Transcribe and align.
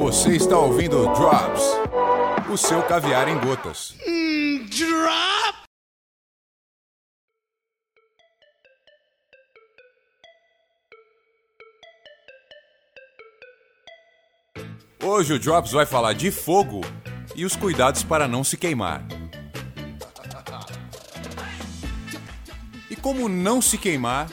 Você 0.00 0.30
está 0.30 0.58
ouvindo 0.58 1.02
Drops, 1.12 1.62
o 2.50 2.56
seu 2.56 2.82
caviar 2.82 3.28
em 3.28 3.38
gotas. 3.38 3.94
Drop! 4.70 5.58
Hoje 15.04 15.34
o 15.34 15.38
Drops 15.38 15.72
vai 15.72 15.84
falar 15.84 16.14
de 16.14 16.30
fogo 16.30 16.80
e 17.36 17.44
os 17.44 17.54
cuidados 17.54 18.02
para 18.02 18.26
não 18.26 18.42
se 18.42 18.56
queimar. 18.56 19.06
E 22.90 22.96
como 22.96 23.28
não 23.28 23.60
se 23.60 23.76
queimar, 23.76 24.30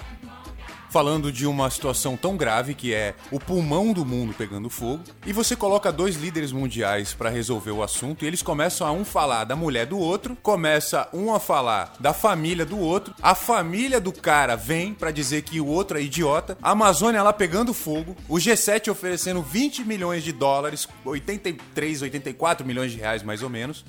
falando 0.89 1.31
de 1.31 1.45
uma 1.45 1.69
situação 1.69 2.15
tão 2.15 2.37
grave 2.37 2.73
que 2.73 2.93
é 2.93 3.13
o 3.31 3.39
pulmão 3.39 3.93
do 3.93 4.05
mundo 4.05 4.33
pegando 4.33 4.69
fogo, 4.69 5.03
e 5.25 5.33
você 5.33 5.55
coloca 5.55 5.91
dois 5.91 6.15
líderes 6.15 6.51
mundiais 6.51 7.13
para 7.13 7.29
resolver 7.29 7.71
o 7.71 7.83
assunto 7.83 8.23
e 8.23 8.27
eles 8.27 8.41
começam 8.41 8.87
a 8.87 8.91
um 8.91 9.03
falar 9.03 9.43
da 9.43 9.55
mulher 9.55 9.85
do 9.85 9.97
outro, 9.97 10.37
começa 10.41 11.07
um 11.13 11.33
a 11.33 11.39
falar 11.39 11.93
da 11.99 12.13
família 12.13 12.65
do 12.65 12.79
outro, 12.79 13.13
a 13.21 13.35
família 13.35 13.99
do 13.99 14.11
cara 14.11 14.55
vem 14.55 14.93
para 14.93 15.11
dizer 15.11 15.43
que 15.43 15.59
o 15.59 15.67
outro 15.67 15.97
é 15.97 16.01
idiota, 16.01 16.57
a 16.61 16.71
Amazônia 16.71 17.23
lá 17.23 17.33
pegando 17.33 17.73
fogo, 17.73 18.15
o 18.27 18.35
G7 18.35 18.89
oferecendo 18.91 19.41
20 19.41 19.83
milhões 19.83 20.23
de 20.23 20.31
dólares, 20.31 20.87
83, 21.03 22.01
84 22.01 22.65
milhões 22.65 22.91
de 22.91 22.97
reais 22.97 23.23
mais 23.23 23.43
ou 23.43 23.49
menos. 23.49 23.85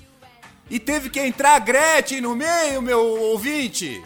E 0.70 0.78
teve 0.78 1.08
que 1.08 1.20
entrar 1.20 1.56
a 1.56 1.58
Gretchen 1.58 2.20
no 2.20 2.36
meio, 2.36 2.82
meu 2.82 3.00
ouvinte. 3.00 4.02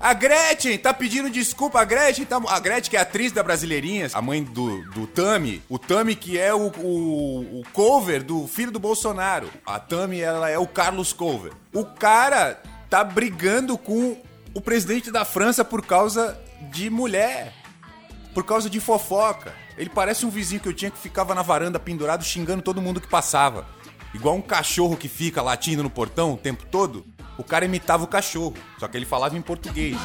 A 0.00 0.14
Gretchen 0.14 0.78
tá 0.78 0.94
pedindo 0.94 1.28
desculpa. 1.28 1.80
A 1.80 1.84
Gretchen, 1.84 2.24
tá, 2.24 2.40
a 2.48 2.60
Gretchen 2.60 2.90
que 2.90 2.96
é 2.96 3.00
atriz 3.00 3.32
da 3.32 3.42
Brasileirinhas, 3.42 4.14
a 4.14 4.22
mãe 4.22 4.42
do, 4.44 4.82
do 4.92 5.06
Tami. 5.08 5.60
O 5.68 5.76
Tami 5.78 6.14
que 6.14 6.38
é 6.38 6.54
o, 6.54 6.68
o, 6.68 7.60
o 7.60 7.64
cover 7.72 8.22
do 8.22 8.46
filho 8.46 8.70
do 8.70 8.78
Bolsonaro. 8.78 9.50
A 9.66 9.80
Tami, 9.80 10.20
ela 10.20 10.48
é 10.48 10.58
o 10.58 10.68
Carlos 10.68 11.12
Cover. 11.12 11.52
O 11.74 11.84
cara 11.84 12.62
tá 12.88 13.02
brigando 13.02 13.76
com 13.76 14.16
o 14.54 14.60
presidente 14.60 15.10
da 15.10 15.24
França 15.24 15.64
por 15.64 15.84
causa 15.84 16.40
de 16.70 16.88
mulher. 16.88 17.52
Por 18.32 18.44
causa 18.44 18.70
de 18.70 18.78
fofoca. 18.78 19.52
Ele 19.76 19.90
parece 19.90 20.24
um 20.24 20.30
vizinho 20.30 20.60
que 20.60 20.68
eu 20.68 20.74
tinha 20.74 20.92
que 20.92 20.98
ficava 20.98 21.34
na 21.34 21.42
varanda 21.42 21.78
pendurado 21.78 22.24
xingando 22.24 22.62
todo 22.62 22.80
mundo 22.80 23.00
que 23.00 23.08
passava. 23.08 23.66
Igual 24.14 24.36
um 24.36 24.42
cachorro 24.42 24.96
que 24.96 25.08
fica 25.08 25.42
latindo 25.42 25.82
no 25.82 25.90
portão 25.90 26.32
o 26.32 26.36
tempo 26.36 26.64
todo. 26.70 27.04
O 27.38 27.44
cara 27.44 27.64
imitava 27.64 28.02
o 28.02 28.08
cachorro, 28.08 28.54
só 28.78 28.88
que 28.88 28.96
ele 28.96 29.06
falava 29.06 29.36
em 29.36 29.40
português. 29.40 29.96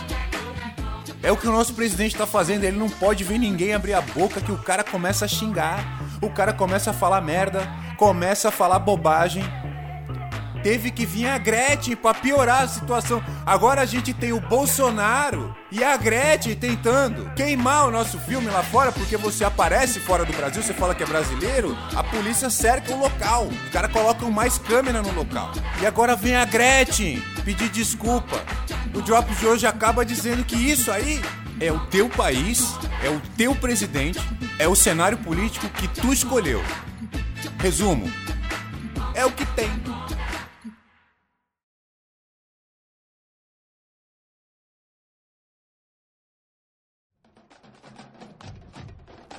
É 1.24 1.32
o 1.32 1.38
que 1.38 1.48
o 1.48 1.52
nosso 1.52 1.74
presidente 1.74 2.16
tá 2.16 2.28
fazendo, 2.28 2.64
ele 2.64 2.78
não 2.78 2.90
pode 2.90 3.24
ver 3.24 3.40
ninguém 3.40 3.74
abrir 3.74 3.94
a 3.94 4.02
boca 4.02 4.40
que 4.40 4.52
o 4.52 4.58
cara 4.58 4.84
começa 4.84 5.26
a 5.26 5.28
xingar, 5.28 5.80
o 6.22 6.30
cara 6.30 6.54
começa 6.54 6.92
a 6.92 6.94
falar 6.94 7.22
merda, 7.22 7.68
começa 7.98 8.50
a 8.50 8.52
falar 8.52 8.78
bobagem. 8.78 9.44
Teve 10.64 10.92
que 10.92 11.06
vir 11.06 11.28
a 11.28 11.38
Gretchen 11.38 11.96
pra 11.96 12.14
piorar 12.14 12.64
a 12.64 12.68
situação. 12.68 13.22
Agora 13.46 13.82
a 13.82 13.86
gente 13.86 14.14
tem 14.14 14.32
o 14.32 14.40
Bolsonaro 14.40 15.54
e 15.70 15.84
a 15.84 15.98
Gretchen 15.98 16.56
tentando 16.56 17.30
queimar 17.36 17.88
o 17.88 17.92
nosso 17.92 18.18
filme 18.20 18.50
lá 18.50 18.64
fora 18.64 18.92
porque 18.92 19.18
você 19.18 19.44
aparece 19.44 20.00
fora 20.00 20.24
do 20.24 20.32
Brasil, 20.32 20.64
você 20.64 20.74
fala 20.74 20.96
que 20.96 21.04
é 21.04 21.06
brasileiro, 21.06 21.78
a 21.94 22.02
polícia 22.02 22.50
cerca 22.50 22.94
o 22.94 23.00
local. 23.00 23.48
Os 23.48 23.70
caras 23.72 23.92
colocam 23.92 24.32
mais 24.32 24.58
câmera 24.58 25.02
no 25.02 25.12
local. 25.12 25.52
E 25.82 25.86
agora 25.86 26.16
vem 26.16 26.36
a 26.36 26.46
Gretchen 26.46 27.22
pedir 27.44 27.70
desculpa. 27.70 28.42
O 28.96 29.02
Drops 29.02 29.38
de 29.40 29.46
hoje 29.46 29.68
acaba 29.68 30.06
dizendo 30.06 30.46
que 30.46 30.56
isso 30.56 30.90
aí 30.92 31.22
é 31.60 31.72
o 31.72 31.80
teu 31.88 32.08
país, 32.08 32.74
é 33.04 33.10
o 33.10 33.22
teu 33.36 33.54
presidente, 33.54 34.20
é 34.58 34.68
o 34.68 34.76
cenário 34.76 35.18
político 35.18 35.68
que 35.70 35.88
tu 35.88 36.14
escolheu. 36.14 36.64
Resumo: 37.60 38.12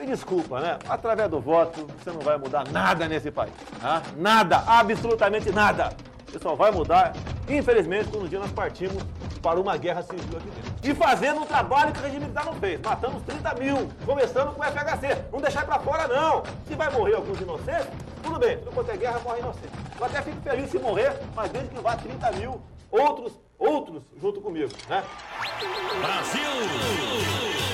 Me 0.05 0.11
desculpa, 0.11 0.61
né? 0.61 0.79
Através 0.87 1.31
do 1.31 1.41
voto, 1.41 1.87
você 1.99 2.11
não 2.11 2.21
vai 2.21 2.37
mudar 2.37 2.69
nada 2.71 3.09
nesse 3.09 3.31
país. 3.31 3.55
Tá? 3.81 4.03
Nada, 4.19 4.63
absolutamente 4.67 5.51
nada. 5.51 5.97
Você 6.27 6.39
só 6.39 6.55
vai 6.55 6.71
mudar, 6.71 7.15
infelizmente, 7.49 8.11
quando 8.11 8.25
um 8.27 8.29
dia 8.29 8.39
nós 8.39 8.53
partimos 8.53 9.03
para 9.41 9.59
uma 9.59 9.79
guerra 9.79 10.03
civil 10.03 10.37
aqui 10.37 10.51
dentro. 10.51 10.75
E 10.83 10.95
fazendo 10.95 11.41
um 11.41 11.47
trabalho 11.47 11.91
que 11.91 12.01
o 12.01 12.03
regime 12.03 12.21
militar 12.21 12.45
não 12.45 12.53
fez. 12.53 12.79
Matamos 12.83 13.23
30 13.23 13.55
mil, 13.55 13.89
começando 14.05 14.55
com 14.55 14.61
o 14.61 14.65
FHC. 14.65 15.25
Não 15.33 15.41
deixar 15.41 15.65
pra 15.65 15.79
fora, 15.79 16.07
não. 16.07 16.43
Se 16.69 16.75
vai 16.75 16.91
morrer 16.91 17.15
alguns 17.15 17.41
inocentes, 17.41 17.89
tudo 18.23 18.39
bem. 18.39 18.59
Não 18.63 18.73
for 18.73 18.85
ter 18.85 18.99
guerra, 18.99 19.19
morre 19.21 19.39
inocente. 19.39 19.73
Eu 19.99 20.05
até 20.05 20.21
fico 20.21 20.43
feliz 20.43 20.71
se 20.71 20.79
morrer, 20.79 21.19
mas 21.35 21.51
desde 21.51 21.71
que 21.71 21.81
vá 21.81 21.97
30 21.97 22.31
mil, 22.33 22.61
outros, 22.91 23.33
outros 23.59 24.03
junto 24.21 24.43
comigo, 24.43 24.71
né? 24.87 25.03
Brasil! 26.03 27.74